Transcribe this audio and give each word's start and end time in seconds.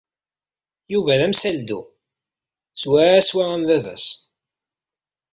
Yuba 0.93 1.19
d 1.19 1.21
amsaldu, 1.27 1.81
swaswa 2.81 3.43
am 3.55 3.63
baba-s. 3.69 4.05